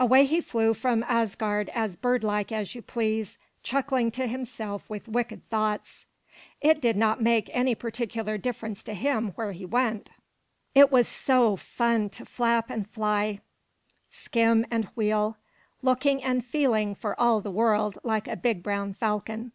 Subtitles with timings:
[0.00, 5.48] Away he flew from Asgard as birdlike as you please, chuckling to himself with wicked
[5.48, 6.06] thoughts.
[6.60, 10.10] It did not make any particular difference to him where he went.
[10.74, 13.42] It was such fun to flap and fly,
[14.10, 15.36] skim and wheel,
[15.82, 19.52] looking and feeling for all the world like a big brown falcon.